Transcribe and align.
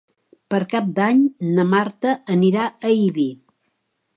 Per 0.53 0.59
Cap 0.71 0.87
d'Any 0.99 1.19
na 1.57 1.65
Marta 1.73 2.15
anirà 2.37 2.67
a 2.91 2.95
Ibi. 3.05 3.29